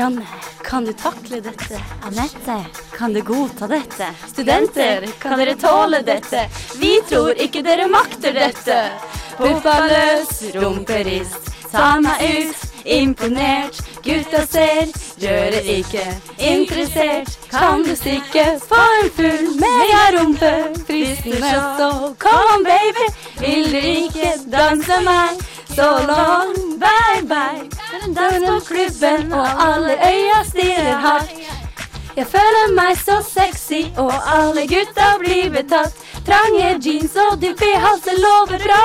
[0.00, 0.26] Janne,
[0.64, 1.80] kan du takle dette?
[2.02, 2.64] Anette,
[2.96, 4.06] kan du godta dette?
[4.26, 6.46] Studenter, kan dere tåle dette?
[6.80, 8.78] Vi tror ikke dere makter dette.
[9.36, 13.82] Puppaløs, rumperist, ta meg ut, imponert.
[14.04, 14.88] Gutta ser,
[15.20, 16.06] rører ikke,
[16.38, 17.36] interessert.
[17.52, 20.54] Kan du stikke på en full megarumpe?
[20.90, 23.06] Fristende så, Kom on baby.
[23.38, 25.38] Vil du ikke danse meg?
[25.70, 27.68] Så long, bye bye.
[28.14, 31.30] Dans på klubben, og alle øya stirrer hardt.
[32.16, 35.94] Jeg føler meg så sexy, og alle gutta blir betatt.
[36.26, 38.80] Trange jeans og dypp i halsen lover bra.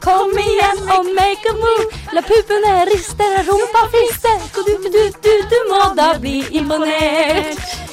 [0.00, 1.86] Kom igjen og make a move.
[2.16, 4.32] La puppene riste, rumpa friste.
[4.56, 7.89] Du, du, du, du, du må da bli imponert.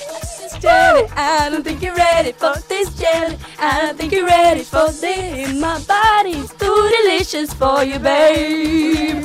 [0.61, 3.37] Jelly, I don't think you're ready for this jelly.
[3.59, 5.53] I don't think you're ready for this.
[5.59, 9.23] My body's too delicious for you, babe.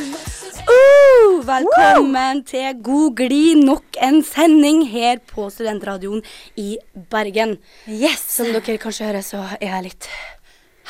[0.69, 6.23] Uh, velkommen til God glid, nok en sending her på Studentradioen
[6.57, 6.77] i
[7.11, 7.57] Bergen.
[7.89, 8.23] Yes!
[8.37, 10.09] Som dere kanskje hører, så er jeg litt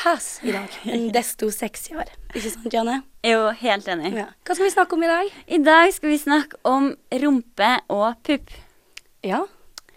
[0.03, 0.75] has i dag.
[0.84, 3.00] Men desto sexier, Ikke sant, Janne?
[3.22, 4.12] Jo, helt enig.
[4.19, 4.28] Ja.
[4.42, 5.33] Hva skal vi snakke om i dag?
[5.47, 8.50] I dag skal vi snakke om rumpe og pupp.
[9.22, 9.44] Ja,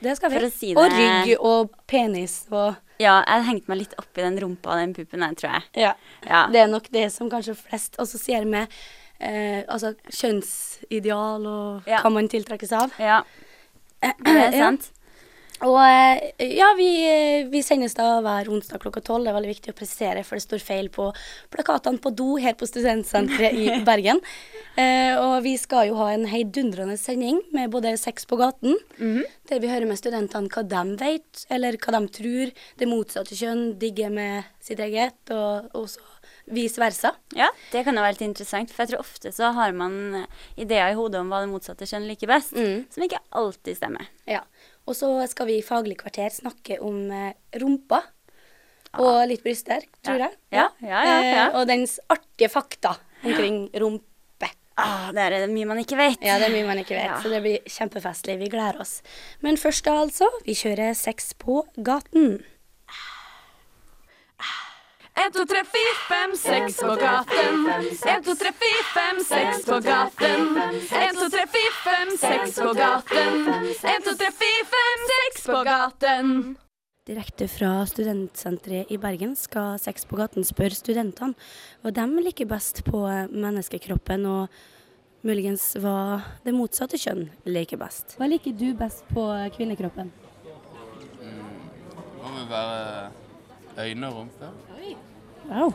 [0.05, 0.49] det skal vi.
[0.53, 4.71] Si Og rygg og penis og Ja, jeg hengte meg litt opp i den rumpa
[4.71, 5.63] og den puppen der, tror jeg.
[5.83, 5.89] Ja.
[6.23, 6.45] Ja.
[6.47, 8.71] Det er nok det som kanskje flest assosierer med
[9.19, 11.99] eh, altså kjønnsideal og Ja.
[12.03, 12.93] hva man tiltrekkes av.
[12.99, 13.21] Ja,
[14.01, 14.71] det er Ja.
[15.63, 16.89] Og eh, ja, vi,
[17.47, 19.23] vi sendes da hver onsdag klokka tolv.
[19.23, 21.07] Det er veldig viktig å presisere, for det står feil på
[21.53, 24.19] plakatene på do her på Studentsenteret i Bergen.
[24.75, 28.75] Eh, og vi skal jo ha en heidundrende sending med både Sex på gaten,
[29.47, 33.77] der vi hører med studentene hva de vet, eller hva de tror det motsatte kjønn
[33.79, 36.03] digger med sitt eget, og også
[36.51, 37.13] vice versa.
[37.33, 40.43] Ja, det kan jo være litt interessant, for jeg tror ofte så har man eh,
[40.61, 42.83] ideer i hodet om hva det motsatte kjønn liker best, Mm.
[42.91, 44.11] som ikke alltid stemmer.
[44.29, 44.43] Ja.
[44.85, 48.03] Og så skal vi i Faglig kvarter snakke om eh, rumpa.
[49.01, 50.35] Og litt bryster, tror jeg.
[50.55, 51.45] Ja, ja, ja, ja.
[51.49, 52.93] Eh, og dens artige fakta
[53.25, 54.05] omkring rumpe.
[54.79, 56.19] Ah, det er mye man ikke vet.
[56.23, 57.19] Ja, det er mye man ikke vet, Ja.
[57.23, 58.37] så det blir kjempefestlig.
[58.41, 59.01] Vi gleder oss.
[59.41, 60.27] Men først da, altså.
[60.45, 62.43] Vi kjører Sex på gaten.
[65.15, 67.63] En, to, tre, fire, fem, seks på gaten.
[68.11, 70.43] En, to, tre, fire, fem, seks på gaten.
[70.91, 73.47] En, to, tre, fire, fem, seks på gaten.
[73.93, 76.35] En, to, tre, fire, fem, seks på gaten.
[77.05, 81.37] Direkte fra Studentsenteret i Bergen skal Sex på gaten spørre studentene
[81.83, 88.17] hva de liker best på menneskekroppen, og muligens hva det motsatte kjønn liker best.
[88.17, 90.09] Hva liker du best på kvinnekroppen?
[91.21, 91.33] Det
[92.25, 94.55] må vel være øyne og rumpe.
[95.49, 95.73] Wow.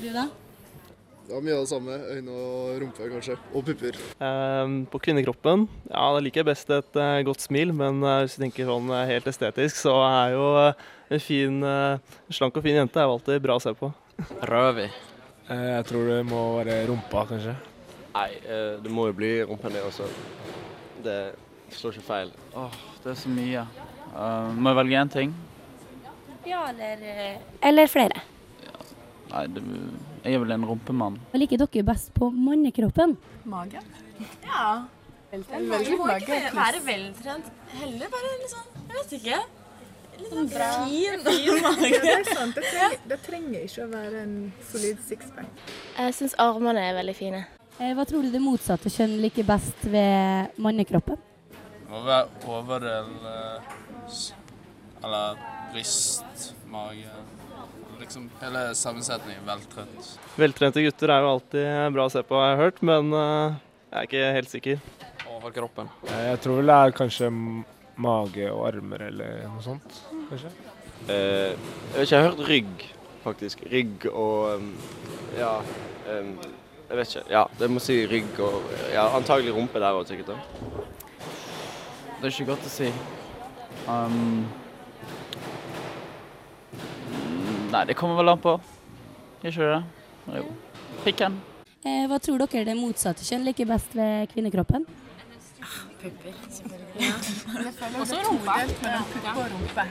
[0.00, 0.28] Du da?
[1.28, 1.96] Det er mye av det samme.
[2.12, 3.36] Øyne og rumpe, kanskje.
[3.54, 3.96] Og pupper.
[4.26, 8.34] Ehm, på kvinnekroppen, ja, da liker jeg best et eh, godt smil, men eh, hvis
[8.36, 10.82] du tenker sånn eh, helt estetisk, så er jo eh,
[11.14, 13.92] en fin, eh, slank og fin jente er jo alltid bra å se på.
[14.50, 14.88] Røvi.
[15.48, 17.54] Eh, Jeg tror det må være rumpa, kanskje.
[18.12, 20.10] Nei, eh, det må jo bli rumpa det også.
[21.06, 21.16] Det
[21.72, 22.34] slår ikke feil.
[22.58, 23.64] Åh, det er så mye.
[24.12, 25.30] Uh, må jeg velge én ting?
[26.44, 28.20] Ja, eller Eller flere.
[29.32, 29.62] Nei, det,
[30.26, 31.14] jeg er vel en rumpemann.
[31.32, 33.14] Hva liker dere best på mannekroppen?
[33.48, 33.86] Magen?
[34.44, 34.66] Ja.
[35.32, 37.46] Veldig må ikke være veltrent.
[37.72, 39.38] Heller bare litt sånn, jeg vet ikke.
[40.18, 41.90] Litt sånn fin, fin mage.
[42.04, 42.58] Det er sant.
[42.58, 44.36] Det trenger, det trenger ikke å være en
[44.68, 45.64] solid sixpack.
[45.96, 47.42] Jeg syns armene er veldig fine.
[47.78, 51.16] Eh, Hva tror du det motsatte kjønn liker best ved mannekroppen?
[51.56, 53.72] Det må være overdel eh,
[55.02, 55.40] eller
[55.72, 57.08] bryst, mage.
[58.02, 60.08] Liksom hele sammensetningen veltrent.
[60.40, 63.60] Veltrente gutter er jo alltid bra å se på, har jeg hørt, men eh,
[63.92, 64.80] jeg er ikke helt sikker.
[65.36, 65.90] Over kroppen?
[66.10, 67.28] Jeg tror vel det er kanskje
[68.02, 70.00] mage og armer eller noe sånt.
[70.30, 70.50] kanskje.
[71.06, 72.84] Eh, jeg vet ikke, jeg har hørt rygg,
[73.24, 73.62] faktisk.
[73.72, 74.72] Rygg og um,
[75.38, 75.52] Ja.
[76.10, 76.34] Um,
[76.90, 77.24] jeg vet ikke.
[77.32, 80.34] Ja, det må si rygg og ja, Antagelig rumpe der òg, sikkert.
[80.34, 80.82] da.
[82.18, 82.90] Det er ikke godt å si.
[83.88, 84.42] Um,
[87.72, 88.58] nei, det kommer vel an på.
[89.42, 89.82] Gjør ikke det?
[90.38, 90.44] Jo.
[91.06, 91.40] Pikken.
[91.82, 94.86] Eh, hva tror dere det motsatte kjønn liker best ved kvinnekroppen?
[96.02, 97.10] Pupper, selvfølgelig.
[98.02, 98.56] Også rumpa.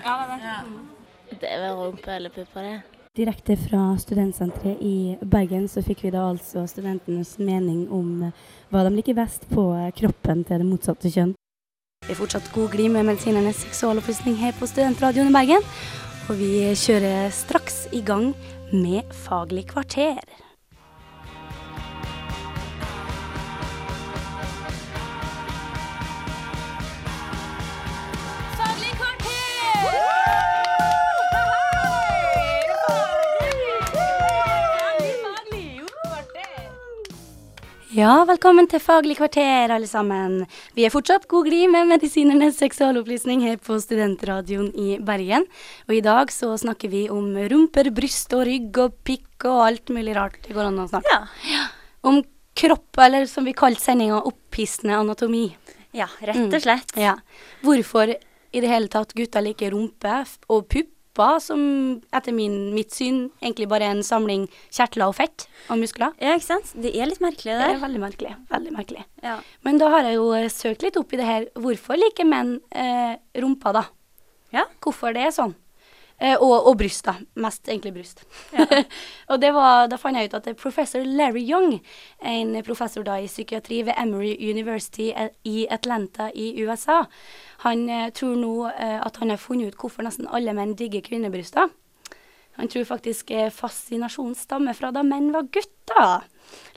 [0.06, 1.38] Ja, det er det.
[1.42, 2.82] Det er vel rumpe eller pupper, det.
[3.18, 8.38] Direkte fra Studentsenteret i Bergen så fikk vi da altså studentenes mening om eh,
[8.72, 11.34] hva de liker best på eh, kroppen til det motsatte kjønn.
[12.08, 15.68] Vi er fortsatt god glid med medisinernes seksualopplysning her på Studentradioen i Bergen.
[16.32, 18.30] For vi kjører straks i gang
[18.72, 20.22] med Faglig kvarter.
[38.02, 40.46] Ja, velkommen til Faglig kvarter, alle sammen.
[40.78, 45.44] Vi er fortsatt god glid med Medisinernes seksualopplysning her på Studentradioen i Bergen.
[45.90, 49.92] Og i dag så snakker vi om rumper, bryst og rygg og pikk og alt
[49.94, 51.68] mulig rart det går an å snakke Ja.
[52.04, 52.24] om.
[52.62, 55.56] Kropp, eller som vi kalte sendinga, opphissende anatomi.
[55.94, 56.92] Ja, rett og slett.
[57.00, 57.16] Ja.
[57.64, 60.68] Hvorfor i det hele tatt gutter liker rumpe og og
[61.12, 65.80] pupper, som etter min, mitt syn egentlig bare er en samling kjertler og fett og
[65.80, 66.14] muskler.
[66.22, 66.74] Ja, ikke sant?
[66.76, 68.36] Det er litt merkelig, Det det er veldig merkelig.
[68.50, 69.06] Veldig merkelig.
[69.24, 69.40] Ja.
[69.64, 71.48] Men da har jeg jo eh, søkt litt opp i det her.
[71.56, 73.86] Hvorfor liker menn eh, rumpa, da?
[74.52, 74.66] Ja.
[74.84, 75.56] Hvorfor det er sånn?
[76.22, 77.16] Eh, og, og bryst, da.
[77.42, 78.24] Mest egentlig bryst.
[79.32, 81.80] og det var, da fant jeg ut at professor Larry Young,
[82.22, 87.02] en professor da i psykiatri ved Emory University eh, i Atlanta i USA,
[87.66, 91.70] han eh, tror nå at han har funnet ut hvorfor nesten alle menn digger kvinnebryster.
[92.60, 96.28] Han tror faktisk fascinasjonen stammer fra da menn var gutter.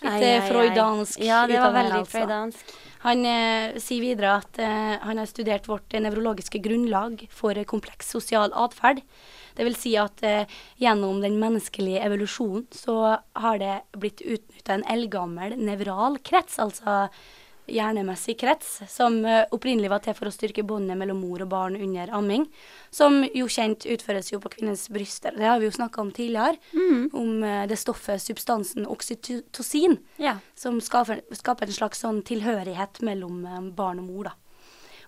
[0.03, 1.21] Litt Ai, eh, freudansk.
[1.21, 1.27] ai.
[1.27, 2.13] Ja, det var veldig altså.
[2.19, 2.75] freudansk.
[3.05, 8.55] Han eh, sier videre at eh, han har studert vårt nevrologiske grunnlag for kompleks sosial
[8.57, 9.03] atferd.
[9.55, 10.47] Det vil si at eh,
[10.83, 12.99] gjennom den menneskelige evolusjonen så
[13.39, 17.09] har det blitt utnytta en eldgammel nevral krets, altså
[17.67, 21.79] hjernemessig krets, som eh, opprinnelig var til for å styrke båndet mellom mor og barn
[21.81, 22.45] under amming.
[22.93, 25.33] Som jo kjent utføres jo på kvinnens bryster.
[25.39, 26.59] Det har vi jo snakka om tidligere,
[27.17, 30.37] om eh, det stoffet, substansen oksytocin, Ja.
[30.55, 34.37] som skaper, skaper en slags sånn tilhørighet mellom eh, barn og mor, da.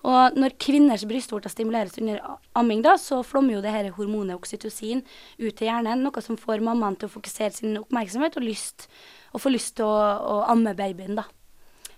[0.05, 2.21] Og når kvinners brystvorter stimuleres under
[2.59, 5.03] amming, da, så flommer jo det her hormonet oksytocin
[5.41, 8.89] ut til hjernen, noe som får mammaen til å fokusere sin oppmerksomhet og lyst,
[9.33, 11.27] og få lyst til å, å amme babyen, da.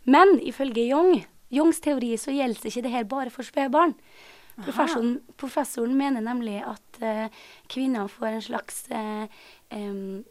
[0.08, 1.22] Men ifølge Young,
[1.52, 3.96] Youngs teori, så gjelder ikke det her bare for spedbarn.
[4.58, 9.28] Professoren, professoren mener nemlig at uh, kvinner får en slags uh,
[9.74, 10.24] um,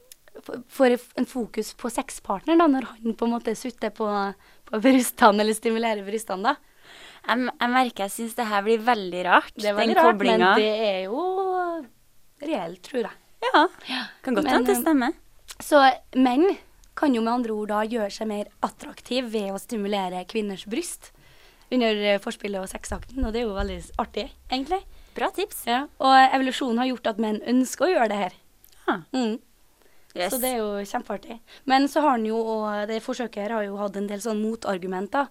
[0.70, 4.06] Får en fokus på sexpartner da, når han på en måte sutter på,
[4.70, 6.52] på brystene eller stimulerer brystene.
[6.52, 6.77] da.
[7.28, 9.54] Jeg, jeg merker jeg syns det her blir veldig rart.
[9.56, 11.24] Det er den veldig rart, men det er jo
[12.48, 13.18] reelt, tror jeg.
[13.48, 13.66] Ja.
[14.24, 15.18] Kan godt hende det eh, stemmer.
[15.64, 15.82] Så
[16.16, 16.48] menn
[16.98, 21.12] kan jo med andre ord da gjøre seg mer attraktiv ved å stimulere kvinners bryst
[21.74, 24.80] under eh, forspillet og sexakten, og det er jo veldig artig, egentlig.
[25.18, 25.66] Bra tips.
[25.68, 28.38] Ja, og evolusjonen har gjort at menn ønsker å gjøre det her.
[28.88, 29.04] Ah.
[29.12, 29.36] Mm.
[30.18, 30.32] Yes.
[30.34, 31.38] Så det er jo kjempeartig.
[31.70, 34.40] Men så har han jo, og det forsøket her har jo hatt en del sånn
[34.42, 35.28] motargumenter.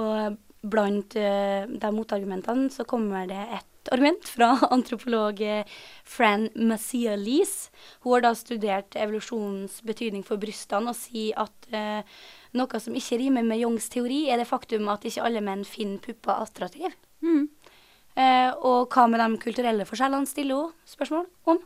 [0.00, 5.64] Og blant eh, de motargumentene så kommer det et argument fra antropolog Fran
[6.04, 7.70] Fran Macialis.
[8.04, 12.02] Hun har da studert evolusjonens betydning for brystene og sier at eh,
[12.58, 16.02] noe som ikke rimer med Youngs teori, er det faktum at ikke alle menn finner
[16.02, 16.92] pupper attraktive.
[17.24, 17.46] Mm.
[18.18, 21.60] Eh, og hva med de kulturelle forskjellene, stiller hun spørsmål om.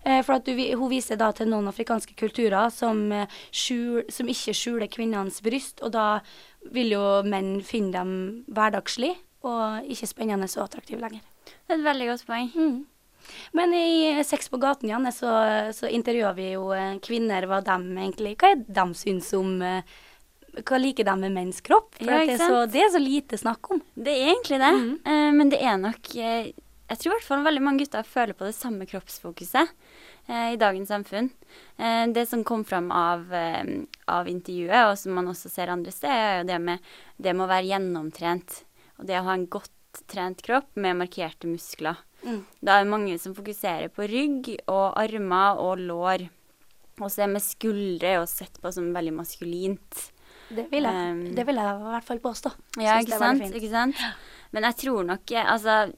[0.00, 4.54] Eh, for du, hun viser da til noen afrikanske kulturer som, eh, skjul, som ikke
[4.56, 6.22] skjuler kvinnenes bryst, og da
[6.68, 8.12] vil jo menn finne dem
[8.52, 9.14] hverdagslig
[9.46, 11.22] og ikke spennende og attraktive lenger.
[11.46, 12.50] Det er et veldig godt poeng.
[13.56, 15.30] Men i Sex på gaten, Janne, så,
[15.76, 19.84] så intervjuer vi jo eh, kvinner hva de egentlig Hva er de syns om eh,
[20.66, 21.94] Hva liker de med menns kropp?
[22.00, 23.82] For Ja, det, er så, det er så lite snakk om.
[23.94, 24.72] Det er egentlig det.
[25.12, 26.54] Eh, men det er nok Jeg
[26.90, 29.70] tror i hvert fall veldig mange gutter føler på det samme kroppsfokuset
[30.28, 31.30] i dagens samfunn.
[31.76, 33.64] Eh, det som kom fram av, eh,
[34.06, 36.78] av intervjuet, og som man også ser andre steder, er jo det med
[37.20, 38.62] det med å være gjennomtrent.
[38.98, 39.70] Og det å ha en godt
[40.06, 41.96] trent kropp med markerte muskler.
[42.22, 42.44] Mm.
[42.62, 46.28] Da er det mange som fokuserer på rygg og armer og lår.
[47.00, 50.10] Og så det med skuldre er jo sett på som veldig maskulint.
[50.50, 52.50] Det vil jeg, Um, det vil jeg i hvert fall påstå.
[52.82, 53.44] Ja, ikke sant?
[53.54, 54.00] ikke sant?
[54.50, 55.92] Men jeg tror nok eh, Altså,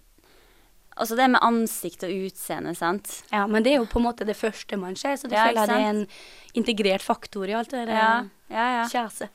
[0.97, 3.23] altså det med ansikt og utseende, sant.
[3.33, 5.47] Ja, men det er jo på en måte det første man ser, så det Ja,
[5.49, 6.07] føler jeg det er en
[6.63, 8.11] integrert faktor i alt det der Ja,
[8.51, 8.85] ja, ja.
[8.93, 9.31] kjæreste.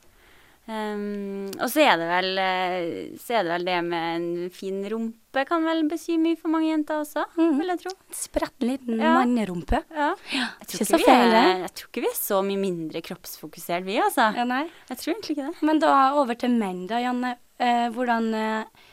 [0.67, 2.87] Um, og så er, det vel, eh,
[3.23, 6.67] så er det vel det med en fin rumpe kan vel bety mye for mange
[6.73, 7.93] jenter også, vil jeg tro.
[8.11, 9.13] Spretten liten Ja.
[9.21, 9.79] mannerumpe.
[9.95, 10.09] Ja.
[10.33, 13.85] Jeg, tror Ikke ikke vi er, jeg tror ikke vi er så mye mindre kroppsfokusert,
[13.87, 14.27] vi, altså.
[14.35, 14.65] Ja, nei.
[14.89, 15.63] Jeg tror egentlig ikke det.
[15.69, 17.37] Men da over til menn, da, Janne.
[17.63, 18.83] Eh, hvordan eh,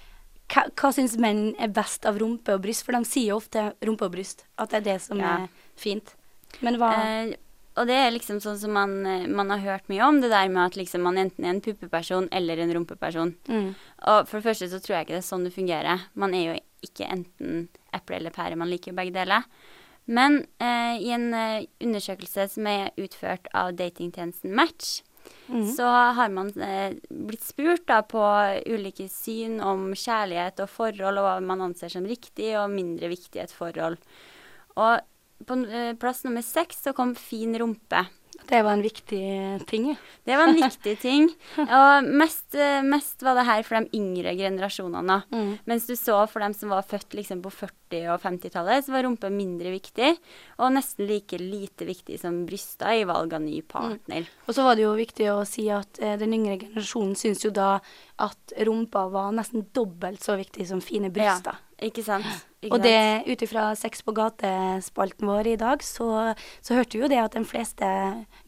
[0.52, 2.84] hva, hva syns menn er best av rumpe og bryst?
[2.84, 5.44] For de sier jo ofte rumpe og bryst, at det er det som Ja.
[5.44, 6.14] er fint.
[6.60, 7.34] Men hva Eh,
[7.76, 10.48] og det er liksom sånn som man, eh, man har hørt mye om, det der
[10.48, 13.34] med at liksom man enten er en puppeperson eller en rumpeperson.
[13.48, 13.74] Mm.
[14.06, 16.00] Og for det første så tror jeg ikke det er sånn det fungerer.
[16.14, 19.42] Man er jo ikke enten eple eller pære, man liker jo begge deler.
[20.06, 25.00] Men eh, i en eh, undersøkelse som er utført av datingtjenesten Match,
[25.46, 25.66] Mhm.
[25.76, 28.22] så har man eh, blitt spurt da på
[28.66, 33.42] ulike syn om kjærlighet og forhold, og hva man anser som riktig og mindre viktig
[33.42, 33.98] et forhold.
[34.76, 35.00] Og
[35.44, 38.06] på eh, plass nummer seks så kom fin rumpe.
[38.48, 39.88] Det var en viktig ting.
[39.88, 39.96] ja.
[40.24, 41.28] Det var en viktig ting.
[41.58, 45.18] Og mest, eh, mest var det her for de yngre generasjonene.
[45.32, 45.50] Mm.
[45.68, 49.04] Mens du så for dem som var født liksom på 40- og 50-tallet, så var
[49.06, 50.14] rumpe mindre viktig.
[50.58, 54.28] Og nesten like lite viktig som brysta i valg av ny partner.
[54.48, 57.52] Og så var det jo viktig å si at eh, den yngre generasjonen syns jo
[57.54, 57.78] da
[58.24, 61.56] at rumpa var nesten dobbelt så viktig som fine bryster.
[61.84, 62.28] Ikke sant?
[62.64, 67.02] Ikke Og det ut ifra Sex på gate-spalten vår i dag, så, så hørte vi
[67.04, 67.88] jo det at de fleste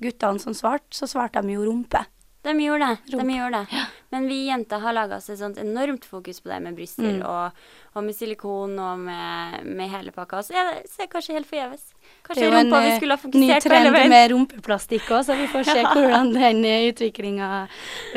[0.02, 2.00] guttene som svarte, så svarte de jo rumpe.
[2.46, 3.16] De gjorde det.
[3.18, 3.80] De gjorde det.
[4.14, 7.24] Men vi jenter har laga oss et sånt enormt fokus på det med bryster Mm.
[7.26, 7.50] og,
[7.98, 10.44] og med silikon og med, med hele pakka.
[10.46, 11.88] Så er det så er det kanskje helt forgjeves.
[12.26, 14.30] Det Kanskje er en rumpa vi eh, skulle ha ny fokusert på hele trend med
[14.32, 17.50] rumpeplastikk òg, så vi får se hvordan den utviklinga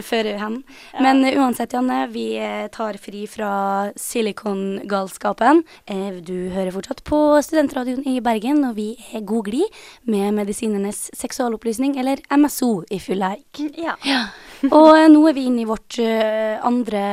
[0.02, 0.56] fører hen.
[0.98, 3.52] Men eh, uansett, Janne, vi eh, tar fri fra
[3.94, 5.62] silikongalskapen.
[5.86, 9.78] Eh, Du hører fortsatt på Studentradioen i Bergen, og vi er god glid
[10.10, 13.70] med Medisinenes seksualopplysning, eller MSO, if you like.
[13.78, 13.94] Ja.
[14.74, 17.04] Og eh, nå er vi inne i vårt eh, andre,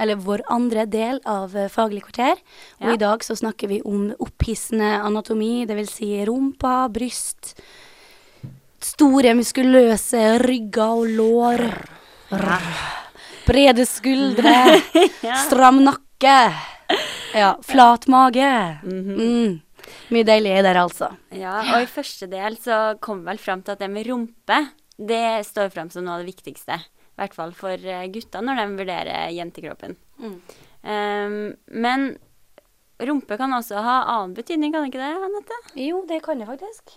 [0.00, 2.38] eller vår andre del av eh, Faglig kvarter.
[2.80, 2.94] Og Ja.
[2.94, 5.92] i dag så snakker vi om opphissende anatomi, dvs.
[5.96, 7.54] Si rumpa, bryst,
[8.82, 11.64] store muskuløse rygger og lår.
[13.46, 14.56] Brede skuldre,
[15.44, 16.38] stram nakke.
[17.36, 18.50] Ja, flat mage.
[18.86, 19.60] Mm.
[20.14, 21.10] Mye deilig er der, altså.
[21.34, 24.60] Ja, og i første del så kom vi vel fram til at det med rumpe,
[24.96, 26.78] det står fram som noe av det viktigste.
[27.16, 29.96] I hvert fall for eh, gutta når de vurderer jentekroppen.
[30.20, 30.38] Mm.
[30.86, 31.36] Um,
[31.72, 32.10] men
[33.04, 35.60] rumpe kan også ha annen betydning, kan det ikke det, Anette?
[35.82, 36.96] Jo, det kan det faktisk.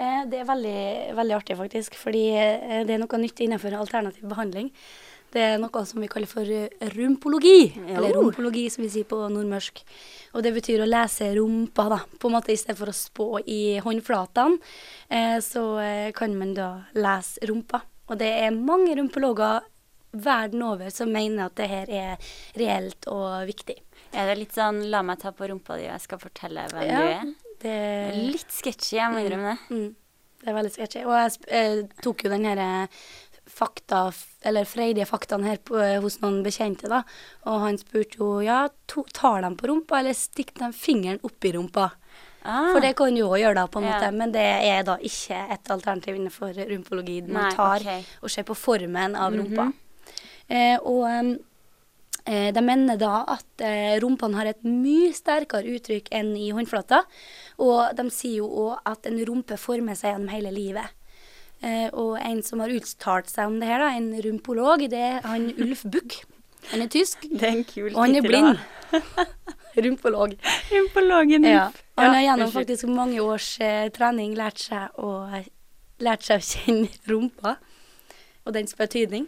[0.00, 0.82] Eh, det er veldig,
[1.18, 4.72] veldig artig, faktisk, fordi eh, det er noe nytt innenfor alternativ behandling.
[5.32, 7.72] Det er noe som vi kaller for rumpologi.
[7.72, 9.80] rumpologi, eller rumpologi som vi sier på nordmørsk.
[10.36, 12.00] Og det betyr å lese rumpa, da.
[12.20, 14.60] På en måte i stedet for å spå i håndflatene,
[15.08, 17.80] eh, så eh, kan man da lese rumpa.
[18.12, 19.64] Og det er mange rumpologer
[20.12, 23.78] verden over som mener at det her er reelt og viktig.
[24.12, 26.86] Er det litt sånn 'la meg ta på rumpa di, og jeg skal fortelle hvem
[26.86, 27.34] Ja, du er'?
[27.62, 29.70] det Litt sketchy, jeg må innrømme det.
[29.70, 29.96] Mm.
[30.42, 31.04] Det er veldig sketchy.
[31.06, 32.88] Og jeg sp eh, tok jo den her eh,
[33.48, 34.12] fakta,
[34.44, 37.02] eller freidige faktaen her på, eh, hos noen bekjente, da.
[37.46, 41.44] Og han spurte jo ja, to, tar dem på rumpa, eller stikker de fingeren opp
[41.44, 41.92] i rumpa?
[42.44, 42.72] Ah.
[42.72, 44.00] For det kan du jo òg gjøre, da, på en Ja.
[44.00, 44.12] måte.
[44.12, 47.22] Men det er da ikke et alternativ innenfor rumpologi.
[47.22, 48.04] Man tar okay.
[48.20, 49.70] og ser på formen av rumpa.
[49.70, 49.81] Mm eh,
[50.50, 51.04] og
[52.26, 57.02] eh, de mener da at eh, rumpene har et mye sterkere uttrykk enn i håndflata.
[57.62, 60.98] Og de sier jo òg at en rumpe former seg gjennom hele livet.
[61.62, 65.20] Eh, og en som har uttalt seg om det her, da, en rumpolog, det er
[65.26, 66.22] han Ulf Buch.
[66.72, 68.58] Han er tysk, Det er en kul og han er blind.
[69.82, 70.34] Rumpolog.
[70.68, 71.46] Rumpologen.
[71.48, 71.70] Ja.
[71.96, 75.42] Og han har gjennom faktisk mange års eh, trening lært seg, å,
[76.02, 77.56] lært seg å kjenne rumpa
[78.42, 79.26] og dens betydning.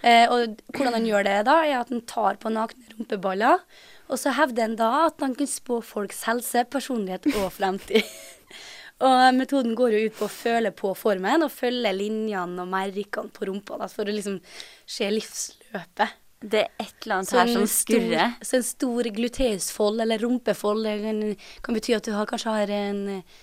[0.00, 3.64] Eh, og hvordan han gjør det da, er at han tar på nakne rumpeballer,
[4.10, 8.06] og så hevder han da at han kan spå folks helse, personlighet og fremtid.
[9.06, 13.34] og metoden går jo ut på å føle på formen og følge linjene og merkene
[13.36, 14.40] på rumpa da, for å liksom
[14.88, 16.16] se livsløpet.
[16.40, 18.36] Det er et eller annet her som skurrer.
[18.40, 23.02] Så en stor gluteusfold eller rumpefold det kan bety at du har, kanskje har en
[23.18, 23.42] eh,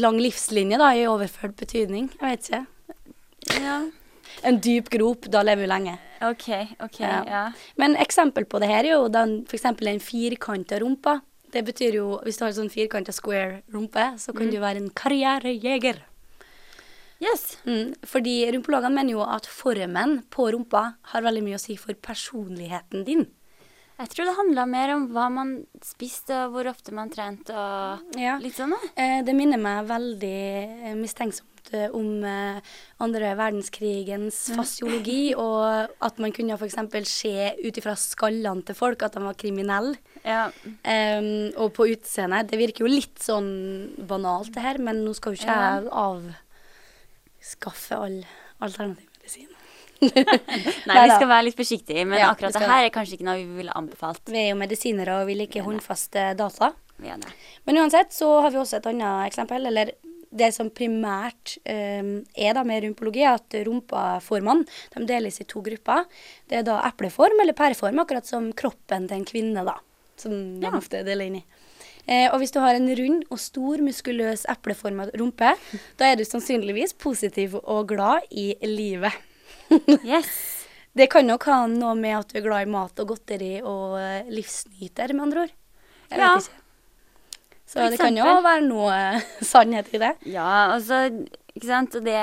[0.00, 2.08] lang livslinje da, i overført betydning.
[2.16, 2.64] Jeg vet ikke.
[3.60, 3.76] Ja.
[4.42, 5.98] En dyp grop, da lever vi lenge.
[6.22, 6.48] OK.
[6.80, 7.52] ok, ja.
[7.76, 11.20] Men eksempel på det her er jo den, for eksempel en firkanta rumpa.
[11.52, 14.50] Det betyr jo, hvis du har en sånn firkanta square rumpe, så kan Mm.
[14.50, 16.00] du være en karrierejeger.
[17.22, 17.58] Yes.
[17.64, 21.94] Mm, fordi rumpologene mener jo at formen på rumpa har veldig mye å si for
[21.94, 23.26] personligheten din.
[24.00, 28.00] Jeg tror det handla mer om hva man spiste, og hvor ofte man trente, og
[28.18, 28.36] Ja.
[28.38, 28.74] litt sånn.
[28.96, 31.53] Eh, det minner meg veldig mistenksom eh,
[31.94, 32.58] om eh,
[33.04, 36.78] andre verdenskrigens fasiologi, og at man kunne f.eks.
[37.10, 39.96] se ut ifra skallene til folk at de var kriminelle.
[40.24, 40.46] Ja.
[40.64, 42.48] Um, og på utseendet.
[42.50, 43.50] Det virker jo litt sånn
[44.08, 45.90] banalt, det her, men nå skal jo ikke jeg
[47.44, 48.22] avskaffe all
[48.64, 49.50] alternativ medisin.
[50.88, 53.40] Nei, vi skal være litt forsiktige, men Ja, akkurat det her er kanskje ikke noe
[53.40, 54.24] vi ville anbefalt.
[54.28, 56.72] Vi er jo medisinere, og vi liker håndfaste data.
[57.64, 59.94] Men uansett så har vi også et annet eksempel, eller
[60.34, 62.02] det som primært eh,
[62.34, 66.04] er da med rumpologi, er at rumpaformene de deles i to grupper.
[66.50, 69.76] Det er da epleform eller pæreform, akkurat som kroppen til en kvinne, da.
[70.16, 70.72] Som de Ja.
[70.76, 71.44] ofte deler inn i.
[72.06, 75.54] Eh, og hvis du har en rund og stor, muskuløs epleforma rumpe,
[75.96, 79.12] da er du sannsynligvis positiv og glad i livet.
[80.04, 80.28] yes.
[80.94, 83.96] Det kan nok ha noe med at du er glad i mat og godteri og
[83.98, 85.54] eh, livsnyter, med andre ord.
[86.10, 86.34] Jeg Ja.
[86.36, 86.60] vet ikke.
[87.74, 90.12] Så det kan jo være noe eh, sannhet i det.
[90.30, 91.00] Ja, altså,
[91.54, 91.96] ikke sant?
[92.04, 92.14] Det,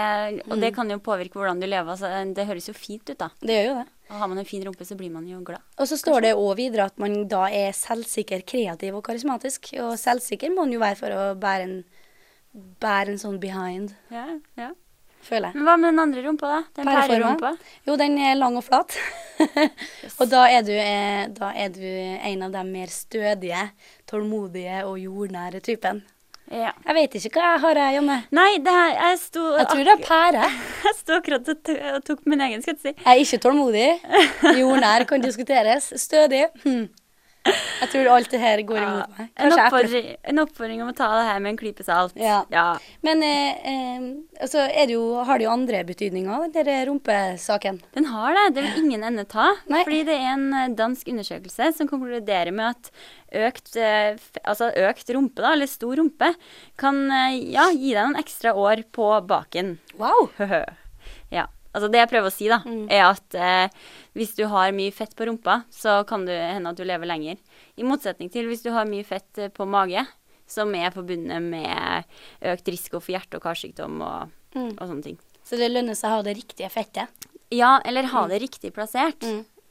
[0.48, 0.76] og det Mm.
[0.76, 1.92] kan jo påvirke hvordan du lever.
[1.92, 3.28] Altså, det høres jo fint ut, da.
[3.42, 3.88] Det gjør jo det.
[4.12, 5.62] Og har man en fin rumpe, så blir man jo glad.
[5.80, 9.74] Og så står det òg videre at man da er selvsikker, kreativ og karismatisk.
[9.80, 11.78] Og selvsikker må man jo være for å bære en,
[12.84, 14.26] bære en sånn behind, Ja,
[14.60, 14.72] ja.
[15.26, 15.58] Føler jeg.
[15.58, 16.62] Men hva med den andre rumpa, da?
[16.78, 17.52] Den pærerumpa?
[17.88, 18.96] Jo, den er lang og flat.
[20.20, 23.68] og da er, du, eh, da er du en av de mer stødige,
[24.10, 26.04] tålmodige og jordnære typen.
[26.52, 26.74] Ja.
[26.84, 28.18] Jeg vet ikke hva jeg har, jeg, Janne.
[28.36, 30.48] Nei, det her, jeg sto Jeg tror det er pære.
[30.86, 32.92] Jeg sto akkurat og tok min egen, skal jeg si.
[32.92, 33.86] Jeg er ikke tålmodig.
[34.60, 35.92] Jordnær kan diskuteres.
[36.02, 36.48] Stødig.
[36.66, 36.90] Hm.
[37.82, 39.30] Jeg tror alt det her går imot meg.
[39.42, 42.14] En oppfordring, en oppfordring om å ta det her med en klype salt.
[42.20, 42.44] Ja.
[42.54, 42.66] ja.
[43.06, 47.82] Men eh, eh, så er det jo, har det jo andre betydninger, den rumpesaken.
[47.98, 48.46] Den har det.
[48.56, 49.50] Det vil ingen ende ta.
[49.66, 52.92] Fordi det er en eh, dansk undersøkelse som konkluderer med at
[53.48, 56.34] økt, eh, altså økt rumpe, da, eller stor rumpe,
[56.82, 59.80] kan eh, ja, gi deg noen ekstra år på baken.
[59.98, 60.30] Wow!
[61.34, 61.48] ja.
[61.74, 62.58] Altså det jeg prøver å si, da,
[62.92, 63.70] er at eh,
[64.18, 67.38] hvis du har mye fett på rumpa, så kan det hende at du lever lenger.
[67.80, 70.04] I motsetning til hvis du har mye fett eh, på mage,
[70.52, 72.04] som er forbundet med
[72.44, 74.74] økt risiko for hjerte- og karsykdom og, Mm.
[74.82, 75.18] og sånne ting.
[75.48, 77.08] Så det lønner seg å ha det riktige fettet.
[77.56, 78.30] Ja, eller ha Mm.
[78.34, 79.24] det riktig plassert.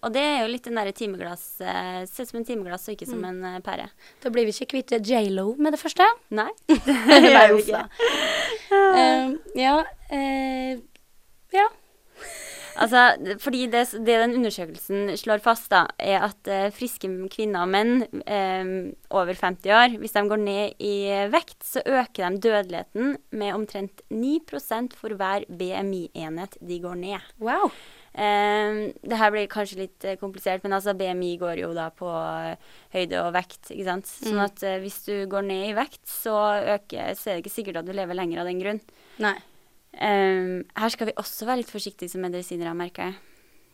[0.02, 2.94] Og det er jo litt den derre timeglass eh, Ser ut som en timeglass og
[2.96, 3.28] ikke som Mm.
[3.28, 3.90] en eh, pære.
[4.22, 6.06] Da blir vi ikke kvitt J.Lo med det første.
[6.30, 6.48] Nei.
[6.68, 7.84] det gjør vi ikke.
[8.72, 9.76] Eh, ja.
[10.12, 10.80] uh,
[11.52, 11.66] ja.
[12.80, 17.72] Altså, fordi det, det den undersøkelsen slår fast, da, er at eh, friske kvinner og
[17.74, 18.70] menn eh,
[19.12, 20.94] over 50 år, hvis de går ned i
[21.32, 27.28] vekt, så øker de dødeligheten med omtrent 9% for hver BMI-enhet de går ned.
[27.38, 27.68] Wow.
[28.16, 32.08] Eh, det her blir kanskje litt eh, komplisert, men altså BMI går jo da på
[32.10, 32.56] eh,
[32.96, 34.08] høyde og vekt, ikke sant.
[34.10, 34.44] Sånn Mm.
[34.48, 36.34] at eh, hvis du går ned i vekt, så,
[36.78, 38.80] øker, så er det ikke sikkert at du lever lenger av den grunn.
[39.20, 39.36] Nei.
[39.92, 43.20] Eh, her skal vi også være litt forsiktige som medisinere, merker jeg.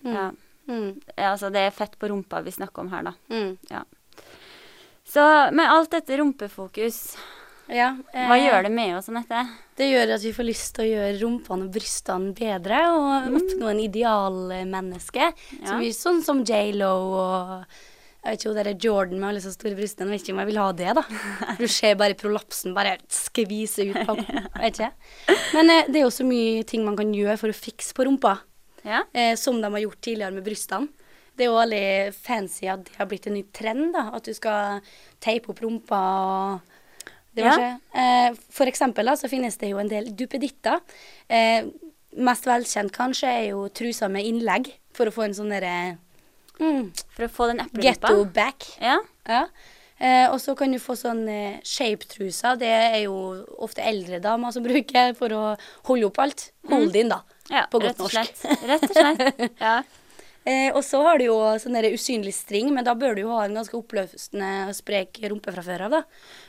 [0.06, 0.12] Mm.
[0.14, 0.26] Ja.
[0.66, 0.90] Mm.
[1.28, 3.14] Altså det er fett på rumpa vi snakker om her, da.
[3.30, 3.56] Mm.
[3.70, 3.84] Ja.
[5.06, 5.24] Så
[5.54, 7.00] med alt dette rumpefokus,
[7.66, 9.40] Ja, hva eh, gjør det med oss, Anette?
[9.74, 13.72] Det gjør at vi får lyst til å gjøre rumpene og brystene bedre, og oppnå
[13.72, 15.32] en idealmenneske.
[15.58, 15.64] Ja.
[15.64, 17.80] Som vi, sånn som J.Lo og
[18.26, 20.10] jeg vet ikke, hun der Jordan med alle så store brystene.
[20.10, 21.04] Jeg vet ikke om jeg vil ha det, da.
[21.60, 23.98] Du ser bare prolapsen bare skvise ut.
[24.08, 24.16] På,
[24.64, 24.90] vet ikke.
[25.54, 28.08] Men eh, det er jo så mye ting man kan gjøre for å fikse på
[28.08, 28.34] rumpa.
[28.82, 29.04] Ja.
[29.14, 31.06] Eh, som de har gjort tidligere med brystene.
[31.36, 34.08] Det er jo veldig fancy at det har blitt en ny trend, da.
[34.16, 34.80] At du skal
[35.22, 37.04] teipe opp rumpa og
[37.36, 37.74] diverse.
[37.92, 40.80] Eh, for eksempel da, så finnes det jo en del duppeditter.
[41.28, 41.68] Eh,
[42.16, 45.98] mest velkjent kanskje er jo truser med innlegg, for å få en sånn derre
[46.60, 47.82] mm, For å få den eplerumpa?
[47.82, 48.66] Ghetto back.
[48.80, 48.98] Ja.
[49.98, 52.58] Eh, og så kan du få sånn eh, shape-truser.
[52.60, 53.14] Det er jo
[53.64, 55.44] ofte eldre damer som bruker for å
[55.88, 56.50] holde opp alt.
[56.68, 57.00] Hold Mm.
[57.00, 57.22] inn, da.
[57.48, 58.44] Ja, på godt norsk.
[58.66, 59.50] Rett og slett.
[59.60, 59.82] Ja.
[60.46, 63.44] Eh, og så har du jo sånn usynlig string, men da bør du jo ha
[63.48, 66.02] en ganske oppløsende og sprek rumpe fra før av, da.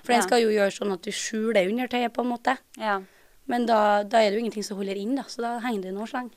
[0.04, 0.20] For Ja.
[0.20, 2.58] den skal jo gjøre sånn at du skjuler undertøyet, på en måte.
[2.78, 3.00] Ja.
[3.48, 5.94] Men da, da er det jo ingenting som holder inn, da, så da henger det
[5.96, 6.30] noe slang.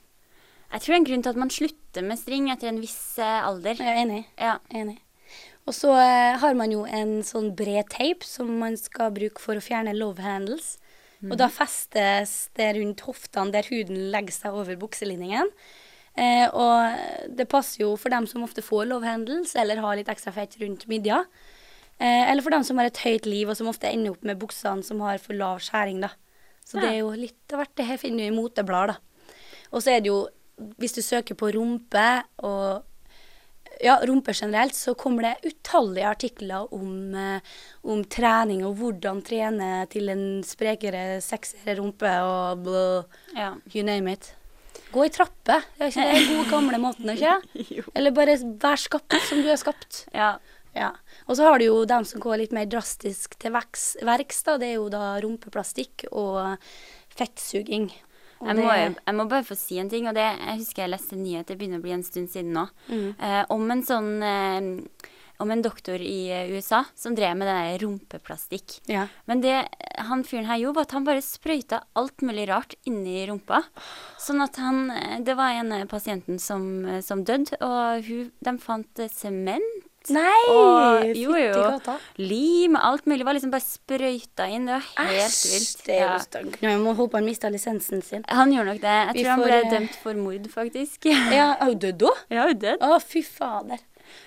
[0.71, 3.19] Jeg tror det er en grunn til at man slutter med string etter en viss
[3.19, 3.81] eh, alder.
[3.81, 4.21] Jeg er enig.
[4.39, 4.59] Ja.
[4.71, 5.01] enig.
[5.69, 9.59] Og så eh, har man jo en sånn bred teip som man skal bruke for
[9.59, 10.79] å fjerne love handles.
[11.21, 15.51] Og da festes det rundt hoftene der huden legger seg over bukselinningen.
[16.17, 20.09] Eh, og det passer jo for dem som ofte får love handles, eller har litt
[20.11, 21.23] ekstra fett rundt midja.
[22.01, 24.41] Eh, eller for dem som har et høyt liv, og som ofte ender opp med
[24.41, 26.15] buksene som har for lav skjæring, da.
[26.65, 27.75] Så det er jo litt av hvert.
[27.77, 29.27] Det her finner du i moteblader, da.
[29.71, 30.23] Og så er det jo,
[30.79, 32.07] hvis du søker på rumpe
[32.47, 32.83] og
[33.81, 37.41] ja, rumpe generelt, så kommer det utallige artikler om, eh,
[37.89, 43.05] om trening og hvordan trene til en sprekere, sexere rumpe og blah,
[43.37, 43.55] Ja.
[43.73, 44.35] you name it.
[44.93, 47.37] Gå i trappe, det er ikke den gode gamle måten, ikke?
[47.97, 50.05] Eller bare vær skapt som du er skapt.
[50.13, 50.35] Ja.
[50.75, 50.93] Ja.
[51.27, 54.57] Og så har du jo dem som går litt mer drastisk til verks, verks da.
[54.61, 56.59] Det er jo da rumpeplastikk og
[57.17, 57.89] fettsuging.
[58.41, 58.69] Jeg må,
[59.07, 61.59] jeg må bare få si en ting, og det jeg husker jeg leste nyhet, det
[61.61, 63.15] begynner å bli en stund siden nå, Mm.
[63.21, 65.07] eh, om en sånn eh,
[65.41, 68.81] om en doktor i eh, USA som drev med den der rumpeplastikk.
[68.93, 69.07] Ja.
[69.25, 73.23] Men det han fyren her gjorde, var at han bare sprøyta alt mulig rart inni
[73.29, 73.63] rumpa.
[74.21, 78.59] Sånn at han eh, Det var en pasienten som, eh, som døde, og hun, de
[78.59, 80.39] fant sement Nei!
[80.49, 81.97] Og jo, jo.
[82.17, 84.65] Lim og alt mulig var liksom bare sprøyta inn.
[84.71, 85.83] Det var helt Æsj, vilt.
[85.87, 86.47] det er jo.
[86.55, 88.25] Nå, Jeg må håpe han mista lisensen sin.
[88.33, 88.97] Han gjorde nok det.
[88.97, 91.05] Jeg Vi tror han ble eh, dømt for mord, faktisk.
[91.37, 92.25] Ja, er hun dødd òg?
[92.33, 92.81] Ja, hun død.
[92.81, 93.85] Å, fy fader.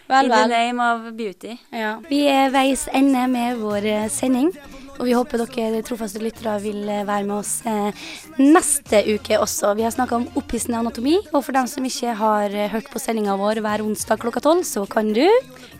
[0.07, 1.57] Vel, In the name of beauty.
[1.73, 1.97] Ja.
[2.07, 4.53] Vi er veis ende med vår eh, sending.
[5.03, 8.05] Og vi håper dere trofaste lyttere vil eh, være med oss eh,
[8.39, 9.73] neste uke også.
[9.75, 13.01] Vi har snakka om opphissende anatomi, og for dem som ikke har eh, hørt på
[13.03, 15.25] sendinga vår hver onsdag klokka tolv, så kan du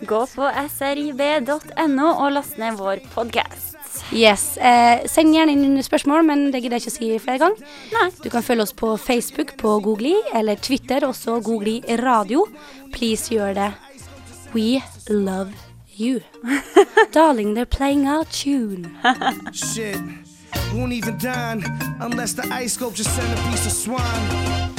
[0.04, 3.78] Gå på srib.no og last ned vår podkast.
[4.12, 4.58] Yes.
[4.60, 7.76] Eh, send gjerne inn spørsmål, men det gidder jeg ikke å si flere ganger.
[7.96, 8.08] Nei.
[8.20, 12.50] Du kan følge oss på Facebook på Googli, eller Twitter, også Googli Radio.
[12.92, 13.76] Please gjør det.
[14.52, 15.56] We love
[16.00, 16.22] you.
[17.12, 18.98] Darling, they're playing our tune.
[19.54, 20.00] Shit,
[20.74, 21.64] won't even dine
[22.00, 24.73] unless the ice sculpture centerpiece of swine.